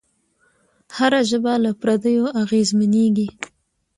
[0.97, 3.27] هره ژبه له پردیو اغېزمنېږي.